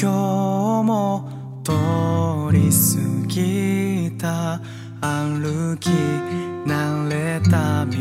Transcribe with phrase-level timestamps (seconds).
[0.00, 1.28] 今日も
[1.64, 1.72] 通
[2.52, 4.60] り過ぎた
[5.00, 7.96] 歩き慣れた道。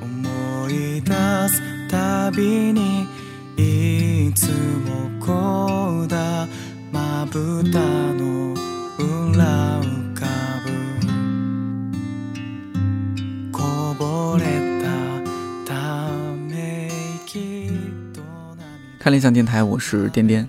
[0.00, 1.10] 思い出
[1.48, 2.73] すたびに
[19.04, 20.48] 看理想电台，我是颠颠。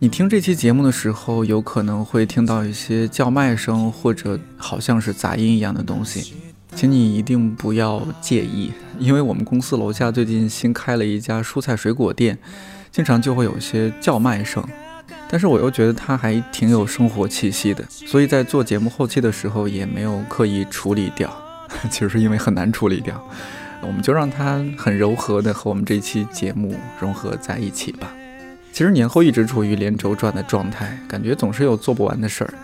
[0.00, 6.34] 你听这期节目的时候，有可能会听到一些叫卖声，或者好像是杂音一样的东西，
[6.74, 12.36] 请你一定不要介意，因为我们公司楼下最近新开了一家蔬菜水果店，
[12.90, 14.60] 经常就会有一些叫卖声。
[15.28, 21.32] 但是我又觉得它还挺有生活气息的，所以在做节目后期的时候也没有刻意处理掉，
[21.88, 23.24] 其实是因为很难处理掉，
[23.82, 28.12] 我们就让它很柔和的和我们这期节目融合在一起吧。
[28.72, 32.54] 其实年后一直处于连轴转的状态，感觉总是有做不完的事儿，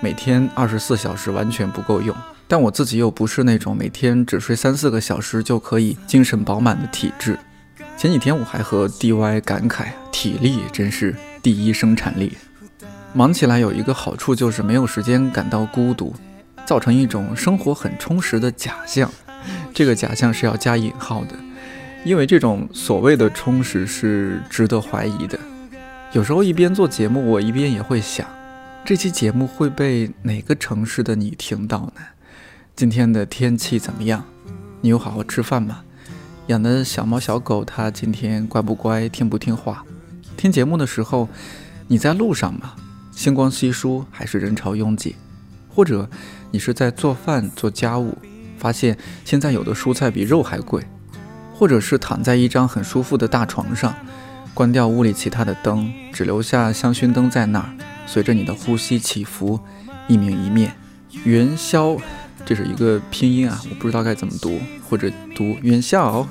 [0.00, 2.14] 每天二十四小时完全不够用。
[2.46, 7.38] 但我自己又不是那种每天只睡三四个小时就可以精神饱满的体质。
[7.96, 12.36] 前几天我还和 DY 感慨，体力真是第一生产力。
[13.14, 16.14] 忙起来有一个好处就是没有时间感到孤独，
[16.66, 19.10] 造成一种生活很充实的假象。
[19.74, 21.34] 这个假象是要加引号的，
[22.04, 25.36] 因为这种所谓的充实是值得怀疑的。
[26.12, 28.24] 有时候一边做节目，我一边也会想，
[28.84, 32.02] 这期节目会被哪个城市的你听到呢？
[32.76, 34.24] 今天的天气怎么样？
[34.80, 35.82] 你有好好吃饭吗？
[36.46, 39.08] 养的小猫小狗，它今天乖不乖？
[39.08, 39.84] 听不听话？
[40.36, 41.28] 听节目的时候，
[41.88, 42.74] 你在路上吗？
[43.10, 45.16] 星光稀疏还是人潮拥挤？
[45.68, 46.08] 或者
[46.52, 48.16] 你是在做饭做家务，
[48.64, 50.82] 发现现在有的蔬菜比肉还贵？
[51.52, 53.94] 或者是躺在一张很舒服的大床上？
[54.54, 57.68] 关掉屋里其他的灯，只留下香薰灯在那儿，
[58.06, 59.60] 随着你的呼吸起伏，
[60.08, 60.72] 一明一灭。
[61.24, 61.98] 元宵，
[62.46, 64.58] 这是一个拼音啊，我不知道该怎么读，
[64.88, 66.26] 或者读元宵。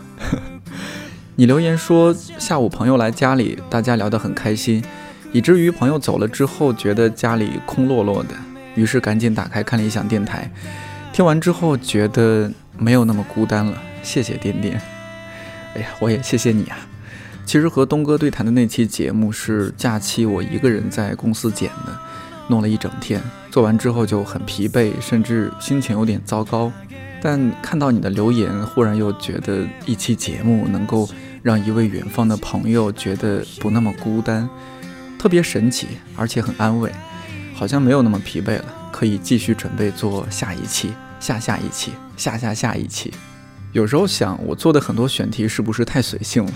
[1.38, 4.84] 你留言说下午朋友来家里，大家聊得很开心，
[5.32, 8.30] 以至于朋友走了之后觉得家里空落落的，
[8.74, 10.52] 于是赶紧打开看理想电台，
[11.14, 13.80] 听完之后觉得没有那么孤单了。
[14.02, 14.82] 谢谢点点，
[15.76, 16.78] 哎呀，我也谢谢你啊。
[17.46, 21.96] 其实和东哥对谈的那期节目是假期，我一个人在公司剪的，
[22.48, 23.22] 弄了一整天，
[23.52, 26.72] 做完之后就很疲惫，甚至心情有点糟糕。
[27.22, 31.08] 但看到你的留言，忽然又觉得一期节目能够
[31.44, 34.50] 让一位远方的朋友觉得不那么孤单，
[35.20, 35.88] 特别神奇，
[36.18, 36.92] 而且很安慰，
[37.54, 38.66] 好像没有那么疲惫了，
[39.04, 43.14] 可以继续准备做下一期、下下一期、下下下一期。
[43.74, 46.54] 有时候想，我做的很多选题是不是太随性了？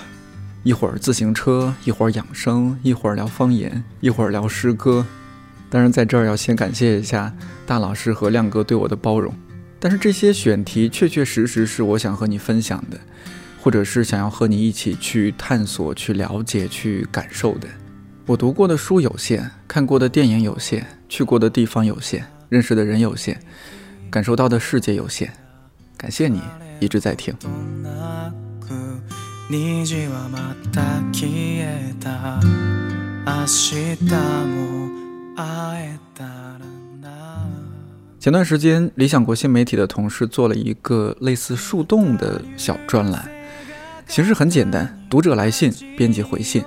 [0.63, 5.05] 一会儿自行车，一会儿养生，一会儿聊方言，一会儿聊诗歌。
[5.69, 7.35] 当然，在这儿要先感谢一下
[7.65, 9.33] 大老师和亮哥对我的包容。
[9.77, 12.97] 但是这些选题确确实实是我想和你分享的，
[13.59, 17.67] 或者是想要和你一起去探索、去了解、去感受的。
[18.25, 23.36] 我读过的书有限，看过的电影有限，去过的地方有限，認識的人有限，
[24.10, 25.32] 感受到的世界有限。
[25.96, 26.40] 感謝你
[26.80, 27.34] 一直在聽。
[29.50, 30.80] 虹はまた
[31.12, 32.40] 消えた
[33.26, 33.96] 明日
[34.46, 34.88] も
[35.36, 35.42] 会
[35.82, 36.64] えたら
[37.02, 37.44] な
[38.18, 43.28] 前段时间，理想国新媒体的同事做了一个类似树洞的小专栏，
[44.08, 46.64] 形式很简单：读者来信，编辑回信。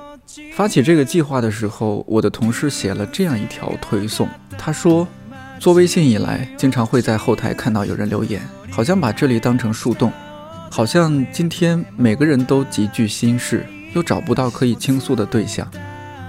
[0.54, 5.19] 发起这个计划的时候，我的同事写了这样一条推送，他说：“
[5.61, 8.41] 做微信以来，经常会在后台看到有人留言，
[8.71, 10.11] 好像把这里当成树洞。”
[10.73, 15.71] 好像今天每个人都极具心事，又找不到可以倾诉的对象，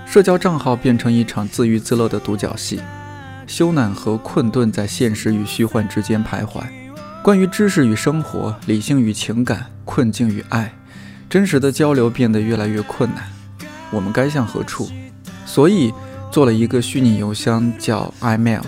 [0.05, 2.81] 社交账号变成一场自娱自乐的独角戏，
[3.47, 6.61] 羞赧和困顿在现实与虚幻之间徘徊。
[7.23, 10.73] 关于知识与生活、理性与情感、困境与爱，
[11.29, 13.23] 真实的交流变得越来越困难。
[13.91, 14.89] 我们该向何处？
[15.45, 15.93] 所以
[16.31, 18.63] 做了一个虚拟邮箱，叫 imail。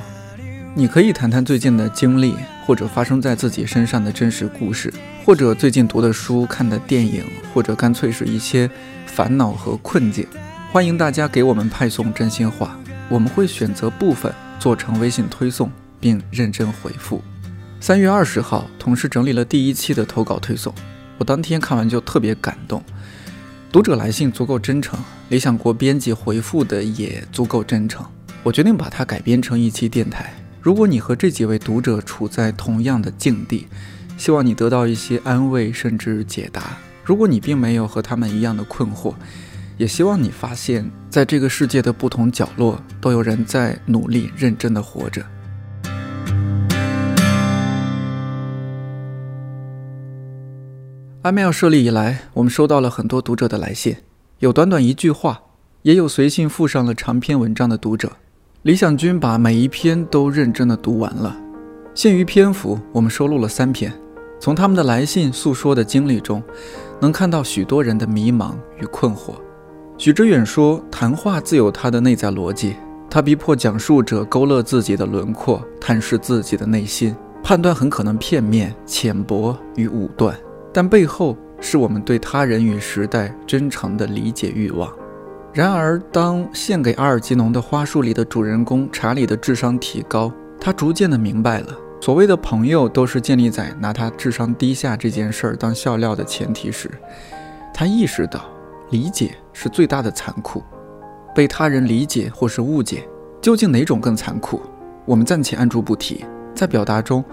[0.76, 2.34] 你可以谈谈最近的经历，
[2.66, 4.92] 或者发生在自己身上的真实故事。
[5.24, 7.24] 或者最近读的书、看的电影，
[7.54, 8.68] 或者干脆是一些
[9.06, 10.26] 烦恼和困境，
[10.72, 12.76] 欢迎大家给我们派送真心话，
[13.08, 17.22] 我们会选择部分做成微信推送，并认真回复。
[17.80, 20.74] 三月二十号，同事整理了第一期的投稿推送，
[21.20, 22.84] 我当天看完就特别感动。
[23.72, 25.00] 读者来信足够真诚，
[25.30, 28.04] 理想国编辑回复的也足够真诚，
[28.42, 30.34] 我决定把它改编成一期电台。
[30.64, 33.68] 如果你和这几位读者处在同样的境地，
[34.18, 36.78] 希望你得到一些安慰，甚至解答。
[37.04, 39.14] 如果你并没有和他们一样的困惑，
[39.78, 45.26] 也希望你发现，在这个世界的不同角落，都有人在努力、认真的活着。
[51.24, 53.98] imail 设立以来，我们收到了很多读者的来信，
[54.40, 55.42] 有短短一句话，
[55.82, 58.14] 也有随信附上了长篇文章的读者。
[58.64, 61.38] 李想君把每一篇都认真的读完了。
[61.94, 63.92] 限于篇幅，我们收录了三篇。
[64.40, 66.42] 从他们的来信诉说的经历中，
[67.02, 69.34] 能看到许多人的迷茫与困惑。
[69.98, 72.78] 许知远说：“谈话自有它的内在逻辑，
[73.10, 77.14] 它逼迫讲述者勾勒自己的轮廓，探视自己的内心，
[77.44, 80.34] 判断很可能片面、浅薄与武断，
[80.72, 84.90] 但背后是我们对他人与时代真诚的理解欲望。”
[85.54, 96.90] 然而，当献给阿尔吉农的花束里的主人公查理的智商提高，他逐渐的明白了，所谓的朋友都是建立在拿他智商低下这件事儿当笑料的前提时，
[97.74, 98.50] 他意识到。
[98.90, 100.62] 理解是最大的残酷，
[101.34, 103.08] 被他人理解或是误解，
[103.42, 104.62] 究竟哪种更残酷？
[105.06, 106.24] 我们暂且按住不提，
[106.54, 107.24] 在表达中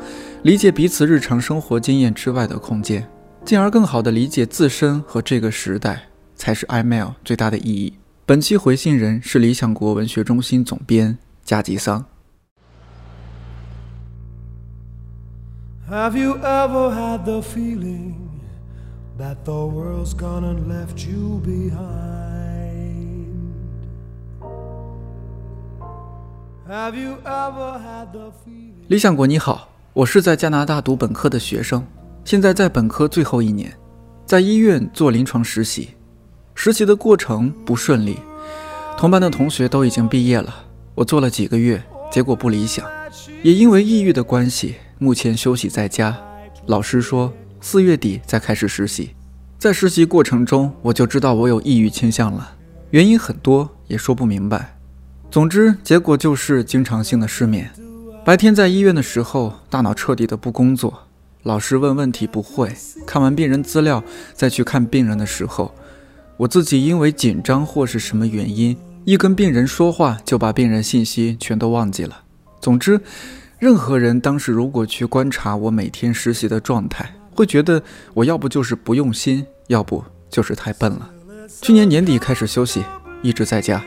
[0.43, 3.07] 理解彼此日常生活经验之外的空间，
[3.45, 8.00] 进而更好地理解自身和这个时代，才是 email 最大的意义。
[8.31, 12.07] 本期回信人是理想国文学中心总编加吉桑。
[15.91, 18.15] Have you ever had the feeling?
[19.19, 21.81] that the world's gone and left you behind.
[26.69, 28.87] Have you ever had the feeling?
[28.87, 31.85] 理想国你好，我是在加拿大读本科的学生，
[32.25, 33.77] 现在在本科最后一年，
[34.25, 35.97] 在医院做临床实习。
[36.63, 38.19] 实习的过程不顺利，
[38.99, 40.55] 同班的同学都已经毕业了，
[40.95, 42.87] 我做了几个月，结果不理想，
[43.43, 46.15] 也因为抑郁的关系，目前休息在家。
[46.67, 47.33] 老师说。
[47.63, 49.11] 四月底再开始实习，
[49.59, 52.53] 在实习过程中我就知道我有抑郁倾向了，
[52.91, 54.79] 原因很多也说不明白。
[55.31, 57.71] 总之，结果就是经常性的失眠。
[58.23, 61.07] 白天在医院的时候，大脑彻底的不工作，
[61.43, 62.75] 老师问问题不会，
[63.07, 64.03] 看完病人资料
[64.35, 65.75] 再去看病人的时候，
[66.41, 72.23] 我自己因为紧张或是什么原因，一跟病人说话就把病人信息全都忘记了。
[72.63, 72.99] 总之，
[73.59, 77.83] 任何人当时如果去观察我每天实习的状态，会觉得
[78.15, 81.11] 我要不就是不用心，要不就是太笨了。
[81.61, 82.83] 去年年底开始休息，
[83.23, 83.85] 一直在家，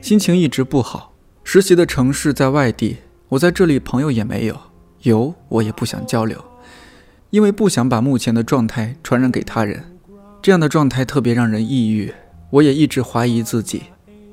[0.00, 1.12] 心情一直不好。
[1.42, 2.98] 实习的城市在外地，
[3.30, 4.56] 我在这里朋友也没有，
[5.02, 6.40] 有我也不想交流，
[7.30, 9.95] 因为不想把目前的状态传染给他人。
[10.46, 12.14] 这样的状态特别让人抑郁。
[12.50, 13.82] 我也一直怀疑自己，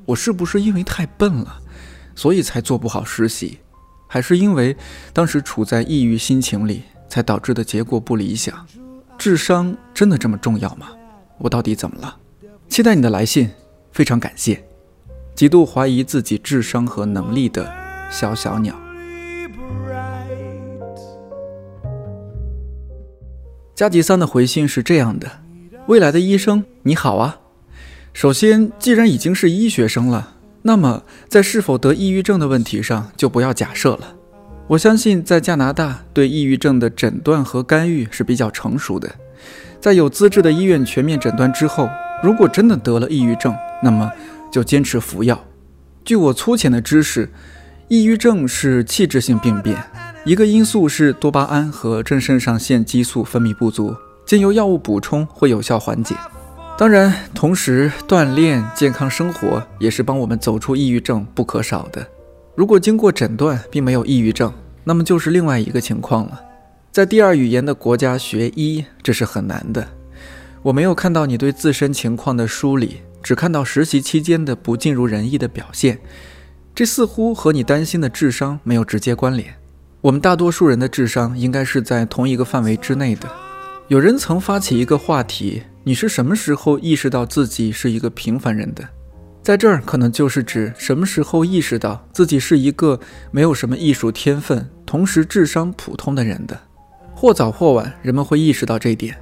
[0.06, 1.60] 我是不是因为太笨了，
[2.14, 3.58] 所以才做不好实习，
[4.06, 4.78] 还是因为
[5.12, 6.84] 当时处在抑郁心情里？
[7.10, 8.64] 才导致的结果不理想，
[9.18, 10.90] 智商真的这么重要吗？
[11.40, 12.16] 我到底怎么了？
[12.70, 13.50] 期待你的来信，
[13.92, 14.64] 非常感谢。
[15.34, 17.74] 极度怀疑自己智商和能力的
[18.12, 18.80] 小小鸟。
[23.74, 25.43] 加吉桑的回信是这样的：
[25.94, 27.38] 未来的医生，你好啊。
[28.14, 34.16] 首先，既然已经是医学生了，那么在是否得抑郁症的问题上，就不要假设了。
[34.66, 39.08] 我相信，在加拿大对抑郁症的诊断和干预是比较成熟的。
[39.80, 41.88] 在有资质的医院全面诊断之后，
[42.24, 44.12] 如果真的得了抑郁症，那么
[44.52, 45.40] 就坚持服药。
[46.04, 47.30] 据我粗浅的知识，
[47.88, 49.78] 抑郁症是器质性病变，
[50.26, 53.96] 一个因素是多巴胺和正肾上腺激素分泌不足，
[54.34, 56.16] 经由药物补充会有效缓解。
[56.76, 62.04] 当然，同时锻炼、健康生活也是帮我们走出抑郁症不可少的。
[62.56, 64.52] 如果经过诊断并没有抑郁症，
[64.84, 66.42] 那么就是另外一个情况了。
[66.92, 69.88] 在第二语言的国家学医，这是很难的。
[70.64, 76.00] 我没有看到你对自身情况的梳理，只看到实习期间的不尽如人意的表现。
[76.74, 79.54] 这似乎和你担心的智商没有直接关联。
[80.02, 83.30] 我们大多数人的智商应该是在同一个范围之内的。
[83.90, 88.88] 有人曾发起一个话题：你是什么时候意识到自己是一个平凡人的？
[89.42, 92.98] 在这儿，可能就是指什么时候意识到自己是一个
[93.30, 96.58] 没有什么艺术天分，同时智商普通的人的。
[97.14, 99.18] 或早或晚，人们会意识到这一点。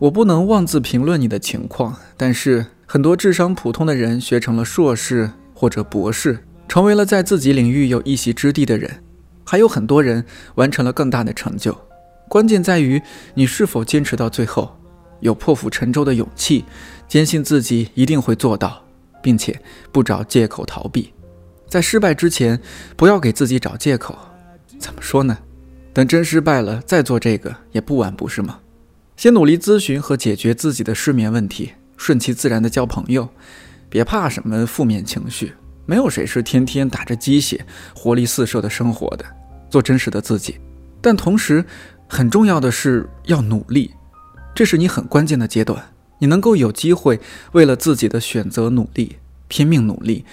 [0.00, 8.90] 我不能妄自评论你的情况，但是很多智商普通的人学成了硕士或者博士，成为了在自己领域有一席之地的人。
[9.44, 10.24] 还有很多人
[10.56, 11.76] 完成了更大的成就。
[12.30, 13.02] 关键在于
[13.34, 14.74] 你是否坚持到最后，
[15.18, 16.64] 有破釜沉舟的勇气，
[17.06, 18.82] 坚信自己一定会做到。
[19.22, 19.60] 并且
[19.92, 21.12] 不找借口逃避，
[21.68, 22.58] 在失败之前，
[22.96, 24.16] 不要给自己找借口。
[24.78, 25.36] 怎么说呢？
[25.92, 28.58] 等真失败了再做这个也不晚，不是吗？
[29.18, 33.28] 先努力咨询和解决自己的失眠问题，顺其自然的交朋友，
[33.90, 35.52] 别怕什么负面情绪，
[35.84, 37.62] 没有谁是天天打着鸡血、
[37.94, 39.24] 活力四射的生活的，
[39.68, 40.58] 做真实的自己。
[41.02, 41.62] 但同时，
[42.12, 43.92] 很重要的是要努力，
[44.52, 45.92] 这是你很关键的阶段。
[46.18, 47.20] 你能够有机会
[47.52, 50.24] 为了自己的选择努力，拼命努力，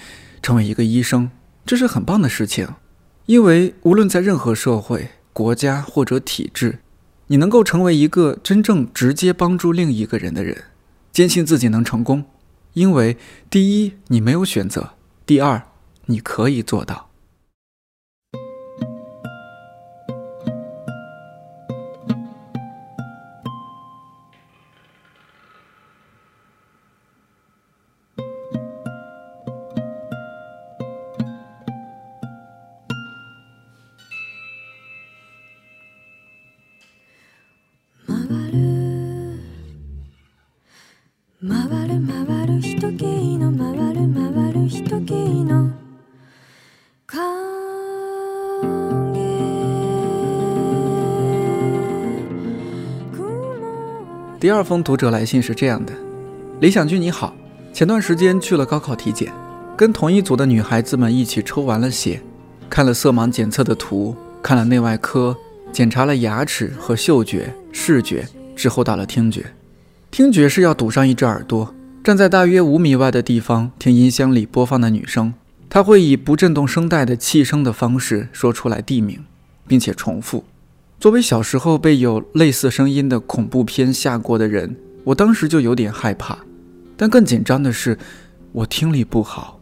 [0.41, 1.29] 成为一个医生，
[1.67, 2.67] 这是很棒的事情。
[3.27, 6.79] 因为无论在任何社会、国家或者体制，
[7.27, 10.63] 你能够成为一个真正直接帮助另一个人的人，
[11.11, 12.25] 坚信自己能成功。
[12.73, 13.17] 因为
[13.51, 14.95] 第一，你没有选择；
[15.27, 15.61] 第二，
[16.07, 17.06] 你可以做到。
[54.57, 55.93] 二封读者来信是这样的：
[56.61, 57.35] 理想君你好，
[57.71, 59.31] 前段时间去了高考体检，
[59.77, 62.19] 跟同一组的女孩子们一起抽完了血，
[62.67, 65.37] 看了色盲检测的图，看了内外科，
[65.71, 69.45] 检查了牙齿和嗅觉、视觉，之后到了听觉。
[70.09, 75.35] 听觉是要堵上一只耳朵，站在大约五米外的地方听音箱里播放的女声，
[75.69, 79.23] 她会以不震动声带的气声的方式说出来地名，
[79.67, 80.45] 并且重复。
[80.99, 86.39] 作为小时候被有类似声音的恐怖片吓过的人，我当时就有点害怕。
[86.95, 87.95] 但更紧张的是，
[88.51, 89.59] 我听力不好，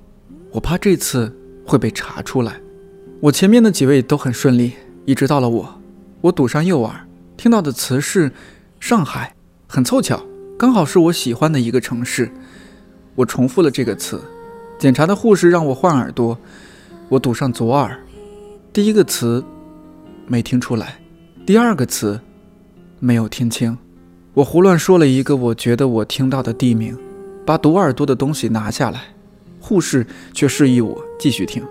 [0.52, 2.62] 我怕这次会被查出来。
[3.20, 4.72] 我前面的几位都很顺利，
[5.04, 5.82] 一直到了我，
[6.22, 8.32] 我堵上右耳，听到的词是
[8.80, 9.36] “上海”，
[9.68, 10.26] 很凑巧，
[10.58, 12.32] 刚好是我喜欢的一个城市。
[13.14, 14.22] 我重复了这个词，
[14.80, 16.38] 检查的护士让我换耳朵，
[17.10, 18.00] 我堵上左耳，
[18.72, 19.44] 第一个词
[20.28, 20.98] 没听出来。
[21.46, 22.20] 第二个词
[23.00, 23.78] 没有听清，
[24.34, 26.98] 我胡乱说了一个我觉得我听到的地名，
[27.46, 29.00] 把堵耳朵的东西拿下来，
[29.60, 31.64] 护士却示意我继续听。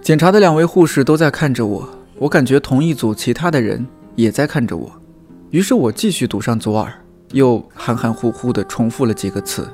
[0.00, 4.90] 检查的两位护士都在看着我，我感觉同一组其他的人也在看着我，
[5.50, 6.90] 于是我继续堵上左耳，
[7.32, 9.68] 又含含糊糊地重复了几个词，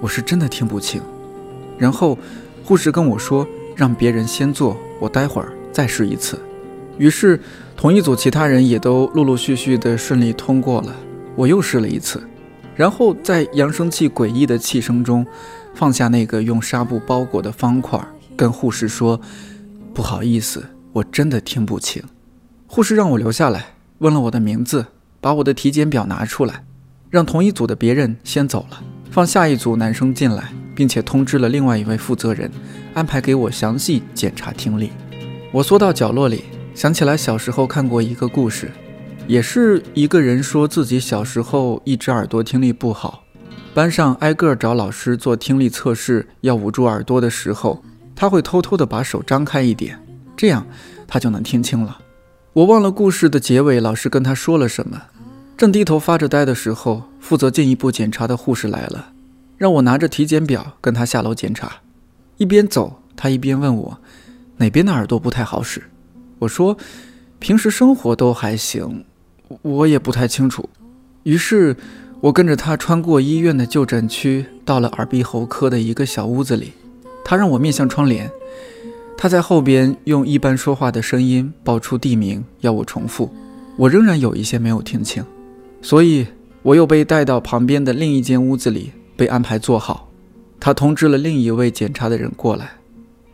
[0.00, 1.02] 我是真的听不清。
[1.76, 2.16] 然后
[2.64, 6.40] 护士跟我说让别人先做，我待会儿再试一次。
[6.96, 7.38] 于是。
[7.76, 10.94] 同一组其他人也都陆陆续续的顺利通过了，
[11.36, 12.22] 我又试了一次，
[12.74, 15.26] 然后在扬声器诡异的气声中，
[15.74, 18.00] 放下那个用纱布包裹的方块，
[18.36, 19.20] 跟护士说
[19.92, 22.02] ：“不好意思，我真的听不清。”
[22.66, 24.86] 护士让我留下来，问了我的名字，
[25.20, 26.64] 把我的体检表拿出来，
[27.10, 32.50] 让同一组的别人先走了，放下一组男生进来，并且通知了另外一位负责人，
[32.94, 34.90] 安排给我详细检查听力。
[35.52, 36.44] 我缩到角落里。
[36.74, 38.70] 想起来小时候看过一个故事，
[39.28, 43.22] 也是一个人说自己小时候一只耳朵听力不好，
[43.72, 47.80] 班上挨个找老师做听力测试，要捂住耳朵的时候，
[48.16, 49.98] 他会偷偷的把手张开一点，
[50.36, 50.66] 这样
[51.06, 51.98] 他就能听清了。
[52.52, 55.00] 我忘了故事的结尾，老师跟他说了什么。
[55.56, 59.12] 正低头发着呆的时候，负责进一步检查的护士来了，
[59.56, 61.70] 让我拿着体检表跟他下楼检查。
[62.36, 63.98] 一边走，他一边问我
[64.56, 65.80] 哪边的耳朵不太好使。
[66.44, 66.76] 我说，
[67.38, 69.04] 平时生活都还行，
[69.62, 70.68] 我也不太清楚。
[71.24, 71.76] 于是，
[72.20, 76.72] 我跟着他穿过医院的就诊区，到了耳鼻喉科的一个小屋子里。
[77.24, 78.30] 他让我面向窗帘，
[79.16, 83.34] 他在后边用一般说话的声音报出地名，要我重复。
[83.76, 85.24] 我仍然有一些没有听清，
[85.80, 86.26] 所以
[86.62, 90.10] 我又被带到旁边的另一间屋子里，被安排坐好。
[90.60, 92.72] 他通知了另一位检查的人过来。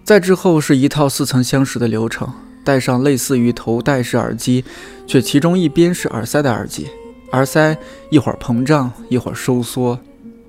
[0.04, 2.32] 再之后是一套似曾相识的流程。
[2.64, 4.64] 戴上类似于头戴式耳机，
[5.06, 6.88] 却其中一边是耳塞的耳机。
[7.32, 7.76] 耳塞
[8.10, 9.98] 一会儿膨胀，一会儿收缩，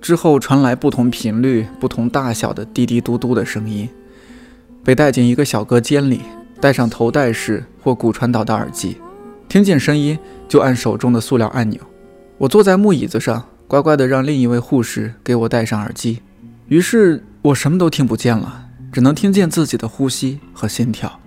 [0.02, 3.88] 之后传来不同频率、不同大小的滴滴嘟嘟的声音。
[4.84, 6.22] 被带进一个小隔间里，
[6.60, 8.98] 戴上头戴式或骨传导的耳机，
[9.48, 10.18] 听见声音
[10.50, 11.80] 就按手中的塑料按钮。
[12.40, 16.20] 我坐在木椅子上，乖乖地让另一位护士给我戴上耳机。
[16.68, 21.21] 于是我什么都听不见了，只能听见自己的呼吸和心跳。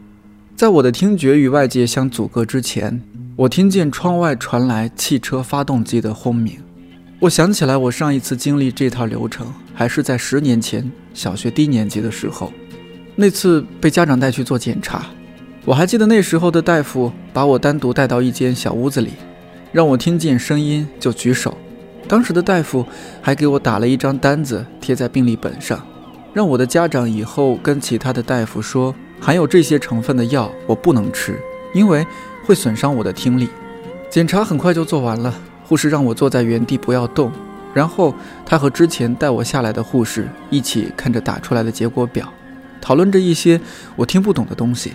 [0.57, 3.03] 在我的听觉与外界相阻隔之前，
[3.35, 6.57] 我听见窗外传来汽车发动机的轰鸣。
[7.19, 12.53] 我想起来，我上一次经历这套流程还是在十年前小学低年级的时候，
[13.17, 15.05] 那次被家长带去做检查。
[15.65, 19.11] 我还记得那时候的大夫把我单独带到一间小屋子里，
[19.73, 21.59] 让我听见声音就举手。
[22.07, 22.87] 当时的大夫
[23.21, 25.85] 还给我打了一张单子贴在病历本上，
[26.33, 28.95] 让我的家长以后跟其他的大夫说，
[29.25, 31.41] 含有这些成分的药我不能吃，
[31.73, 32.07] 因为
[32.45, 33.49] 会损伤我的听力。
[34.11, 35.35] 检查很快就做完了，
[35.67, 37.33] 护士让我坐在原地不要动，
[37.73, 38.15] 然后
[38.45, 42.31] 他和之前带我下来的护士一起看着打出来的结果表，
[42.83, 43.59] 讨论着一些
[43.97, 44.93] 我听不懂的东西。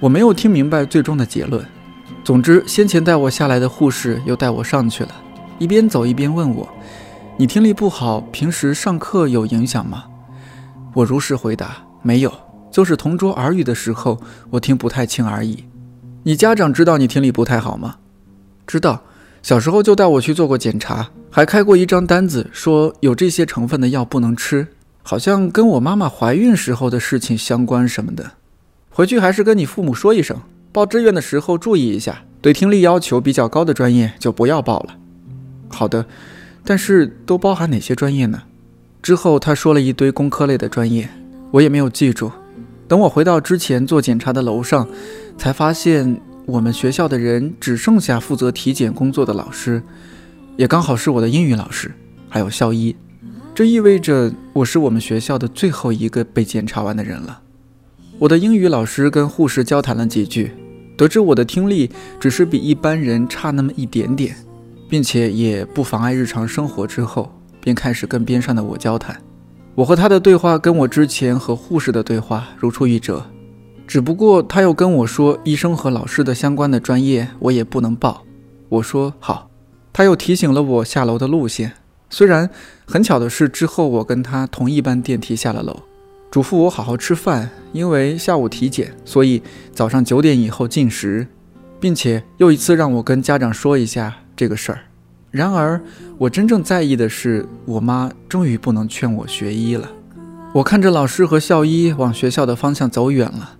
[0.00, 1.62] 我没有听明白最终的结论。
[2.24, 5.10] 总之，先前带我下来的护士又带我上去了，
[5.58, 6.66] 一边走一边问我
[7.36, 10.04] ：“你听力不好，平时上课有影响吗？”
[10.94, 12.32] 我如实回答：“没有，
[12.76, 15.64] 就是同桌耳语的时候，我听不太清而已。”
[16.24, 17.96] 你家长知道你听力不太好吗？
[18.66, 19.02] 知道，
[19.42, 24.66] 小时候就带我去做过检查，还开过一张单子，说有这些成分的药不能吃，
[25.02, 28.32] 好像跟我妈妈怀孕时候的事情相关什么的。
[28.90, 30.38] 回去还是跟你父母说一声，
[30.70, 34.98] 报志愿的时候注意一下，对听力要求比较高的专业就不要报了。
[35.70, 36.04] 好的，
[36.62, 38.42] 但是都包含哪些专业呢？
[39.00, 41.08] 之后他说了一堆工科类的专业，
[41.52, 42.30] 我也没有记住。
[42.88, 44.88] 等我回到之前做检查的楼上，
[45.36, 46.20] 才发现。
[46.46, 49.82] 我们学校的人只剩下负责体检工作的老师，
[50.56, 51.92] 也刚好是我的英语老师，
[52.28, 52.94] 还有校医。
[53.52, 57.40] 这意味着我是我们学校的最后一个被检查完的人了。
[58.20, 60.52] 我的英语老师跟护士交谈了几句，
[60.96, 61.90] 得知我的听力
[62.20, 64.36] 只是比一般人差那么一点点，
[64.88, 69.20] 并且也不妨碍日常生活之后，便开始跟边上的我交谈。
[69.76, 73.24] 我和他的对话跟我之前和护士的对话如出一辙。
[73.86, 78.24] 只不过他又跟我说，医生和老师的相关的专业我也不能报。
[78.68, 79.50] 我说好。
[79.92, 81.72] 他又提醒了我下楼的路线。
[82.10, 82.50] 虽然
[82.86, 85.84] 很巧的是，之后我跟他同一班电梯下了楼，
[86.30, 89.42] 嘱咐我好好吃饭，因为下午体检，所以
[89.72, 91.26] 早上九点以后进食，
[91.80, 94.80] 并且又一次让我跟家长说一下这个事儿。
[95.30, 95.80] 然而，
[96.18, 99.90] 我真正在意的是，我妈终于不能劝我学医了。
[100.54, 103.56] 我看着老师和校医往学校的方向走远了。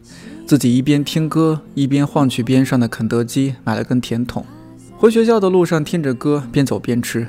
[0.46, 4.46] 自己一边听歌，一边晃去边上的肯德基，买了根甜筒。
[4.96, 7.28] 回学校的路上听着歌，边走边吃。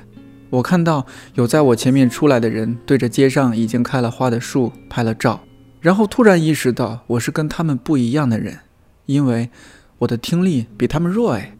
[0.50, 5.42] 我看到有在我前面出来的人对着街上已经开了花的树拍了照，
[5.82, 8.60] 然后突然意识到我是跟他们不一样的人，
[9.08, 9.50] 因为
[9.98, 11.57] 我的听力比他们弱哎。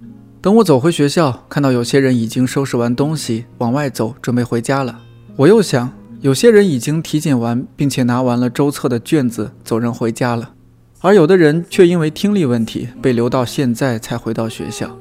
[0.48, 4.98] 等我走回学校，看到有些人已经收拾完东西往外走，准备回家了。
[5.36, 10.54] 我又想，有些人已经体检完，并且拿完了周测的卷子，走人回家了。
[11.02, 14.98] 而有的人却因为听力问题被留到现在才回到学校，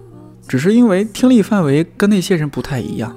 [0.48, 3.16] 只是因为听力范围跟那些人不太一样。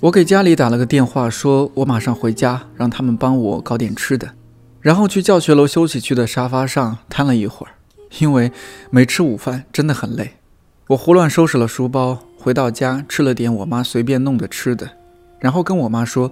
[0.00, 4.30] 我给家里打了个电话，说我马上回家，让他们帮我搞点吃的，
[4.80, 7.72] 然后去教学楼休息区的沙发上瘫了一会儿，
[8.20, 8.50] 因为
[8.88, 10.36] 没吃午饭真的很累。
[10.88, 14.88] 我胡乱收拾了书包，回到家吃了点我妈随便弄的吃的，
[15.40, 16.30] 然后跟我妈说，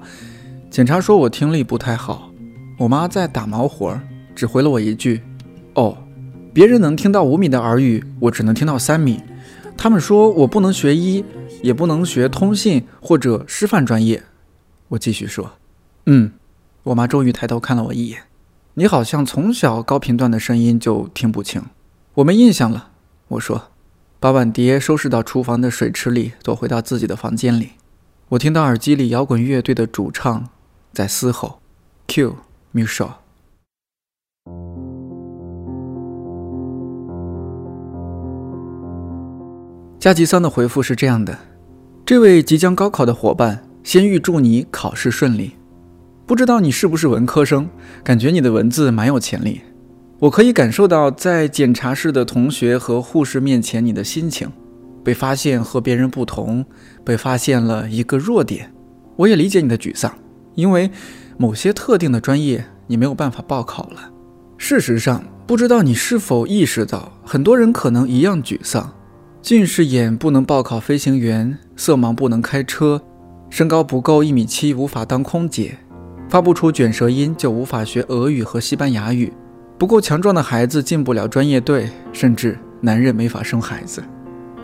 [0.70, 2.30] 检查说我听力不太好。
[2.78, 4.00] 我妈在打毛活儿，
[4.32, 5.20] 只回了我一句。
[5.74, 5.98] 哦，
[6.52, 9.20] 别人能听到五米的耳语，我只能听到三米。
[9.76, 11.24] 他们说我不能学医，
[11.60, 14.22] 也不能学通信或者师范专业。
[14.86, 15.50] 我继续说，
[16.06, 16.30] 嗯。
[16.84, 18.20] 我妈终于抬头看了我一眼。
[18.74, 21.60] 你好像从小高频段的声音就听不清，
[22.14, 22.90] 我没印象了。
[23.26, 23.70] 我说，
[24.24, 27.72] 把碗碟收拾到厨房的水池里，躲回到自己的房间里。
[28.30, 30.48] 我听到耳机里摇滚乐队的主唱
[30.94, 31.58] 在嘶吼
[32.06, 32.36] ：“Q
[32.72, 33.10] Musho。”
[40.00, 41.38] 加吉桑的回复是这样的：
[42.06, 45.52] 这位即将高考的伙伴，先预祝你考试顺利。
[46.24, 47.68] 不知道你是不是文科生，
[48.02, 49.60] 感觉你的文字蛮有潜力。
[50.24, 54.50] 我可以感受到在检查室的同学和护士面前你的心情，
[55.04, 56.64] 被发现和别人不同，
[57.04, 58.72] 被发现了一个弱点。
[59.16, 60.14] 我也理解你的沮丧，
[60.54, 60.90] 因为
[61.36, 64.10] 某些特定的专业你没有办法报考了。
[64.56, 68.94] 事实上，不知道你是否意识到，很多人可能一样沮丧。
[69.42, 73.02] 近视眼不能报考飞行员，色盲不能开车，
[73.50, 75.76] 身高不够一米七无法当空姐，
[76.30, 79.30] 发不出卷舌音就无法学俄语和西班牙语，
[79.76, 84.02] 不够强壮的孩子进不了专业队，甚至男人没法生孩子。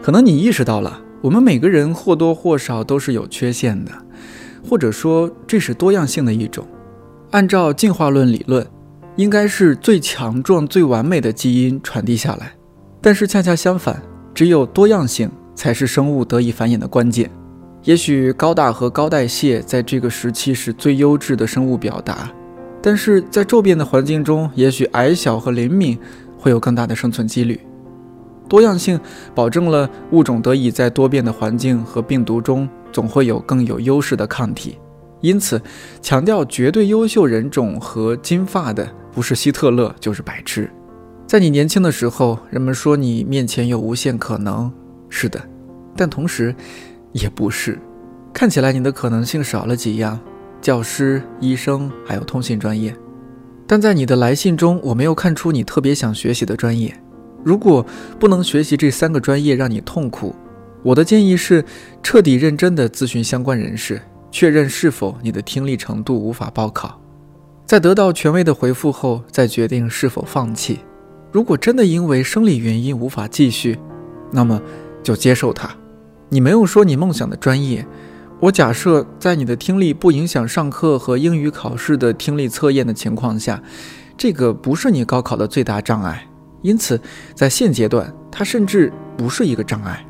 [0.03, 3.93] 可能你意识到了，我们每个人或多或少都是有缺陷的，
[4.67, 6.67] 或者说这是多样性的一种。
[7.33, 8.67] 按照进化论理论，
[9.17, 12.53] 应该是最强壮、最完美的基因传递下来，
[13.01, 14.01] 但是恰恰相反。
[14.33, 17.29] 只有多样性才是生物得以繁衍的关键。
[17.83, 22.31] 也许高大和高代谢在这个时期是最优质的生物表达，
[22.83, 25.99] 但是在骤变的环境中，也许矮小和灵敏
[26.39, 27.61] 会有更大的生存几率。
[28.49, 28.99] 多样性
[29.35, 34.77] 保证了物种得以在多变的环境和病毒中总会有更有优势的抗体。
[35.21, 35.61] 因此
[36.01, 40.69] 强调绝对优秀人种和金发的不是希特勒就是白痴。
[41.27, 44.73] 在你年轻的时候，人们说你面前有无限可能，
[45.11, 45.41] 是的，
[45.95, 46.55] 但同时
[47.13, 47.79] 也不是。
[48.33, 50.19] 看起来你的可能性少了几样，
[50.61, 52.95] 教师、医生，还有通信专业。
[53.67, 56.95] 但在你的来信中，我没有看出你特别想学习的专业。
[57.43, 57.85] 如果
[58.19, 60.35] 不能学习这三个专业让你痛苦，
[60.83, 61.65] 我的建议是
[62.03, 67.01] 彻底认真地咨询相关人士，确认是否你的听力程度无法报考。
[67.65, 70.81] 在得到权威的回复后，再决定是否放弃。
[71.31, 73.79] 如果真的因为生理原因无法继续，
[74.33, 74.61] 那么
[75.03, 75.71] 就接受它。
[76.29, 77.87] 你没有说你梦想的专业。
[78.41, 83.63] 我假设，在你的听力不影响上课和英语考试的听力测验的情况下，
[84.17, 86.27] 这个不是你高考的最大障碍。
[86.63, 86.99] 因此，
[87.35, 90.03] 在现阶段，它甚至不是一个障碍。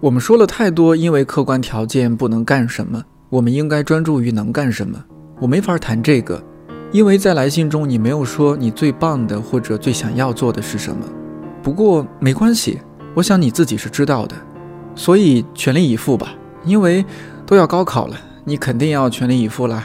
[0.00, 5.02] 我们说了太多，因为客观条件不能干什么，我们应该专注于能干什么。
[5.40, 6.44] 我没法谈这个，
[6.92, 11.06] 因为在来信中你没有说你最棒的或者最想要做的是什么。
[11.62, 12.80] 不过没关系，
[13.14, 14.36] 我想你自己是知道的，
[14.94, 16.34] 所以全力以赴吧，
[16.66, 17.02] 因为。
[17.52, 19.84] 都要高考了，你肯定要全力以赴了。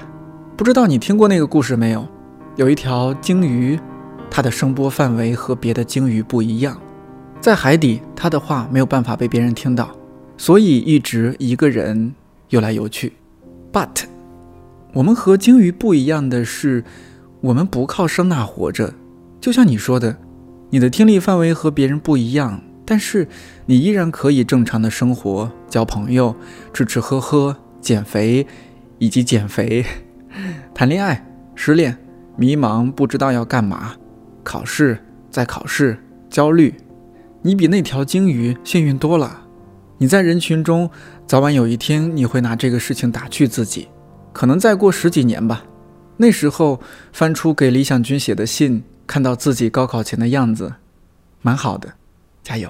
[0.55, 2.07] 不知道你听过那个故事没有？
[2.55, 3.77] 有一条鲸鱼，
[4.31, 6.79] 它的声波范围和别的鲸鱼不一样，
[7.41, 9.89] 在海底，它的话没有办法被别人听到，
[10.37, 12.15] 所以一直一个人
[12.51, 13.11] 游来游去。
[13.73, 14.05] But，
[14.93, 16.85] 我们和鲸鱼不一样的是，
[17.41, 18.93] 我们不靠声呐活着。
[19.41, 20.15] 就像你说的，
[20.69, 22.61] 你的听力范围和别人不一样。
[22.85, 23.27] 但是
[23.69, 26.33] 你依然可以正常的生活、交朋友、
[26.73, 28.47] 吃吃喝喝、减肥，
[28.97, 29.85] 以及减肥、
[30.73, 31.97] 谈恋爱、失恋、
[32.37, 33.93] 迷茫，不知道要干嘛，
[34.41, 34.97] 考试
[35.29, 35.99] 再考试，
[36.29, 36.73] 焦虑。
[37.41, 39.41] 你比那条鲸鱼幸运多了。
[39.97, 40.89] 你在人群中，
[41.27, 43.89] 早晚有一天你会拿这个事情打趣自己。
[44.31, 45.65] 可能再过十几年吧，
[46.15, 46.79] 那时候
[47.11, 50.75] 翻出给理想君写的信，看到自己高考前的样子，
[51.41, 51.95] 蛮好的。
[52.41, 52.69] 加油！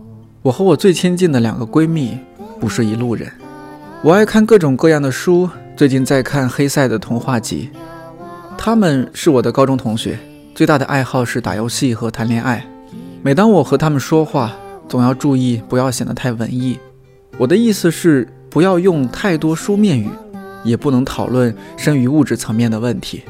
[0.43, 2.17] 我和我最亲近的两个闺蜜
[2.59, 3.31] 不是一路人。
[4.01, 7.69] 我爱看各种各样的书，最近在看黑塞的童话集。
[8.57, 10.17] 她们是我的高中同学，
[10.55, 12.65] 最大的爱好是打游戏和谈恋爱。
[13.21, 14.51] 每当我和她们说话，
[14.89, 16.79] 总要注意不要显得太文艺。
[17.37, 20.09] 我的意思是，不要用太多书面语，
[20.63, 23.21] 也不能讨论深于物质层面的问题。”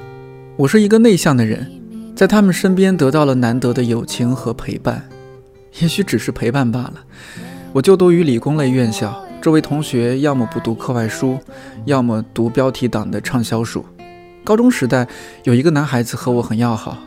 [0.56, 1.70] 我是一个内向的人，
[2.16, 5.04] 在他们身边得到了难得的友情和陪伴，
[5.80, 6.96] 也许只是陪伴罢了。
[7.72, 11.40] 我就读于理工类院校，这位同学要么不读课外书，
[11.86, 13.86] 要么读标题党的畅销书。
[14.44, 15.08] 高中时代
[15.44, 16.98] 有一个男孩子和我很要好，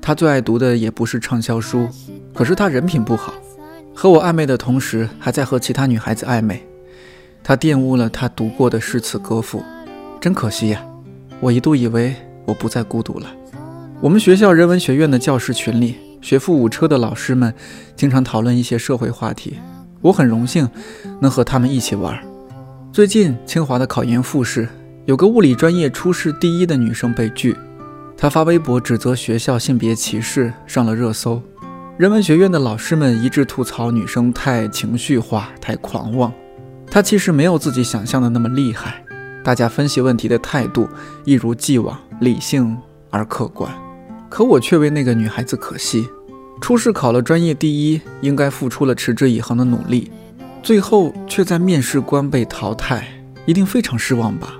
[0.00, 1.88] 他最爱读的也不是畅销书，
[2.34, 3.32] 可是他人品不好，
[3.94, 6.62] 和我暧昧的同时还在和其他女孩子暧昧。
[7.42, 9.62] 他玷污了他读过的诗词歌赋，
[10.20, 10.84] 真可惜呀！
[11.40, 12.14] 我一度以为。
[12.44, 13.26] 我不再孤独了。
[14.00, 17.52] 我们学校人文学院的教师群里，学富五车的老师们
[17.94, 19.58] 经常讨论一些社会话题。
[20.00, 20.68] 我很荣幸
[21.20, 22.18] 能和他们一起玩。
[22.92, 24.68] 最近清华的考研复试，
[25.04, 27.56] 有个物理专业初试第一的女生被拒，
[28.16, 31.42] 她发微博指责学校性别歧视，上了热搜。
[31.98, 36.32] 人文学院的老师们一致吐槽女生太情绪化、太狂妄。
[36.86, 39.04] 她其实没有自己想象的那么厉害。
[39.44, 40.88] 大家分析问题的态度
[41.24, 42.76] 一如既往理性
[43.10, 43.72] 而客观，
[44.32, 46.08] 可我却为那个女孩子可惜。
[46.58, 50.10] 初试考了专业第一，应该付出了持之以恒的努力，
[50.62, 53.06] 最后却在面试官被淘汰，
[53.44, 54.54] 一定非常失望吧？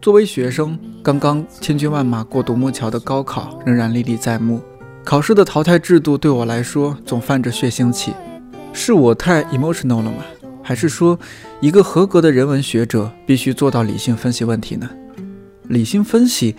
[0.00, 4.62] 作为学生，刚刚千军万马过独木桥的高考仍然历历在目，
[5.04, 8.14] 考试的淘汰制度对我来说总泛着血腥气，
[8.72, 10.24] 是我太 emotional 了吗？
[10.62, 11.18] 还是说，
[11.60, 14.88] 一个合格的人文学者必须做到理性分析问题呢？
[15.68, 16.54] 理性分析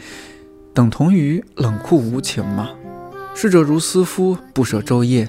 [0.75, 2.69] 等同于冷酷无情吗？
[3.33, 5.25] 逝者如斯夫，不舍昼夜。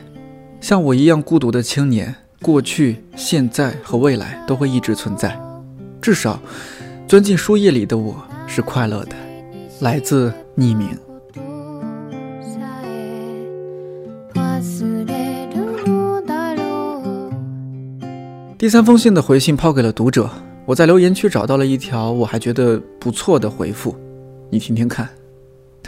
[0.61, 5.41] 像我一样孤独的青年，过去、现在和未来都会一直存在。
[6.03, 6.41] 至少，
[7.07, 8.17] 钻进书页里的我
[8.49, 9.15] 是快乐的。
[9.83, 10.89] 来自匿名。
[18.59, 20.29] 第三封信的回信抛给了读者，
[20.65, 23.95] 我在留言区找到了一条我还觉得不错的回复，
[24.51, 25.09] 你听听看。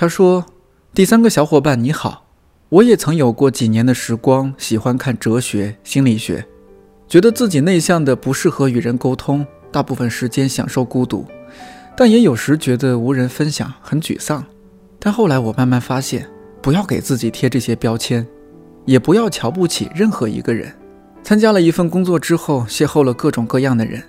[0.00, 0.46] 他说
[0.94, 2.24] ：“第三个小伙伴你好，
[2.68, 6.46] 我也曾有过几年的时光，喜欢看哲学、心理学，
[7.08, 11.26] 觉得自己内向的不适合与人沟通，大部分时间享受孤独，
[11.96, 14.44] 但也有时觉得无人分享，很沮丧。
[15.00, 16.28] 但后来我慢慢发现，
[16.62, 18.24] 不要给自己贴这些标签，
[18.84, 20.72] 也不要瞧不起任何一个人。”
[21.24, 24.00] 参加了一份工作之后，邂逅了各种各样的人，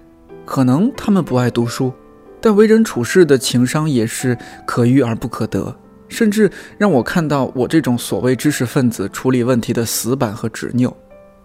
[0.45, 1.91] 可能他们不爱读书，
[2.39, 5.75] 但为人处事的情商也是可遇而不可得，
[6.09, 10.93] 甚至让我看到我这种所谓知识分子处理问题的死板和执拗。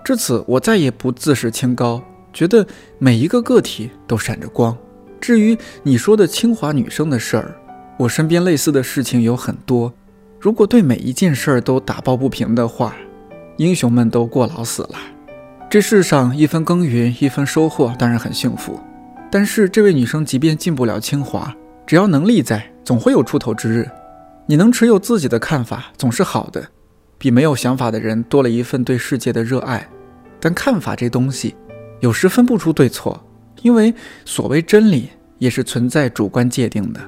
[0.05, 2.66] 至此，我再也不自视清高，觉得
[2.98, 4.77] 每一个个体都闪着光。
[5.20, 7.55] 至于你说的清华女生的事儿，
[7.96, 9.92] 我身边类似的事情有很多。
[10.40, 12.94] 如果对每一件事儿都打抱不平的话，
[13.57, 14.96] 英雄们都过劳死了。
[15.70, 18.79] 这世上一分耕耘一分收获，当然很幸福。
[19.31, 21.55] 但是这位女生即便进不了清华，
[21.87, 23.88] 只要能力在，总会有出头之日。
[24.47, 26.69] 你能持有自己的看法，总是好的，
[27.17, 29.89] 比没有想法的人多了一份对世界的热爱。
[30.39, 31.55] 但看法这东西，
[32.01, 33.25] 有时分不出对错，
[33.63, 33.95] 因为
[34.27, 37.01] 所谓真理也是存在主观界定的。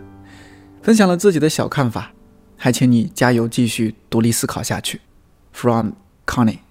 [0.80, 2.12] 分享了自己的小看法，
[2.56, 5.02] 还请你加油，继续独立思考下去。
[5.52, 5.90] From
[6.24, 6.65] Connie。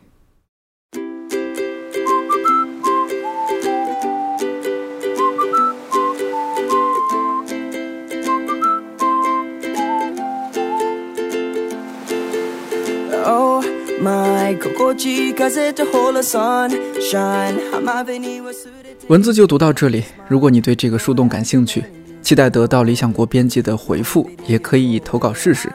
[19.08, 20.04] 文字就读到这里。
[20.28, 21.84] 如果你对这个树洞感兴趣，
[22.22, 25.72] 期待得到理想国编辑的回复，也可以投稿试试。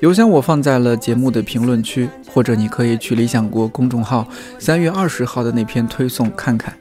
[0.00, 4.26] 邮箱我放在了节目的评论区，或者你可以去理想国公众号
[4.58, 6.74] 三月二十号的那篇推送看看。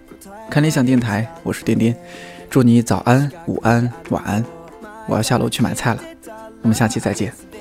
[0.50, 1.96] 看理想电台，我是颠颠，
[2.50, 4.44] 祝你早安、午安、晚安。
[5.08, 6.02] 我要下楼去买菜了，
[6.62, 7.53] 我们下期再见。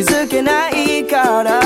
[0.00, 1.60] 気づけないから。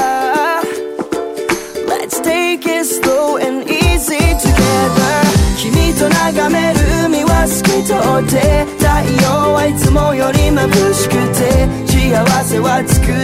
[1.87, 5.55] Let's take it slow and easy together.
[5.57, 7.97] 君と眺める海は透き通っ
[8.29, 8.89] て太
[9.23, 13.24] 陽はいつもより眩しくて幸せは作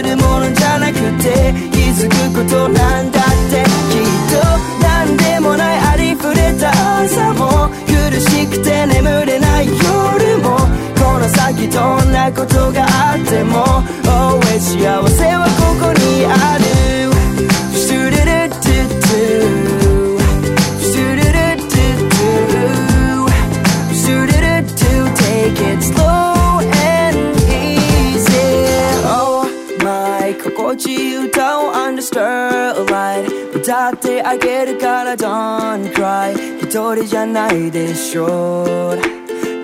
[37.11, 38.97] じゃないでしょう。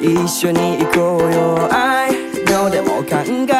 [0.01, 1.69] 一緒に行こうよ。
[1.71, 2.11] 愛
[2.51, 3.15] のでも考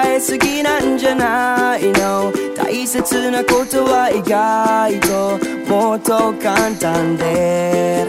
[0.06, 2.34] えすぎなんじゃないの。
[2.54, 5.40] 大切なことは意外と
[5.74, 8.06] もっと簡単で。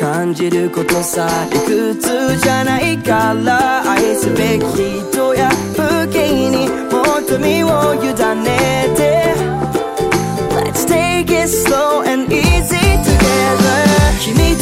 [0.00, 3.82] 感じることさ理屈じゃないから。
[3.92, 9.34] 愛すべき人や風景にもっと身を委ねて。
[10.56, 12.01] Let's take it slow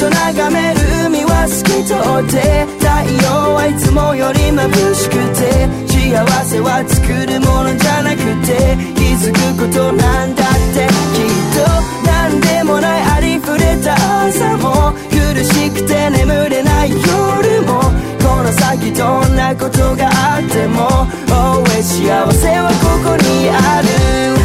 [0.00, 2.88] と眺める海は透き通って太
[3.20, 11.68] 陽はいつもより眩しくて幸せは作るものじゃなくて気づくことなんだってきっと
[12.08, 13.92] 何でもないありふれた
[14.24, 17.84] 朝も苦しくて眠れない夜も
[18.24, 20.88] この先どんなことがあっても
[21.28, 24.40] Always 幸せはここにある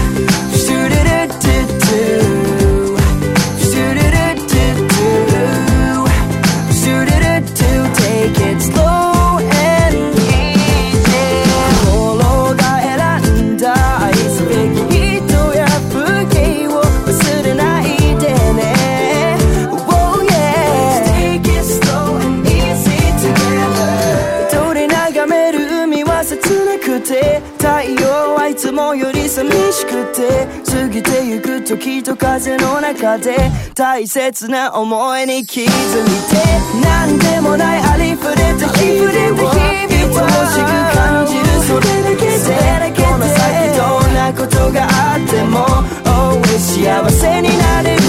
[29.85, 33.35] しくて過ぎてゆく時と風の中で
[33.75, 36.37] 大切な思いに気づいて
[36.83, 40.17] 何でもないありふれた日々を愛お
[40.47, 42.31] しく感じるそれだけで
[42.95, 45.65] この先どんなことがあっても
[46.05, 48.04] Always 幸せになれる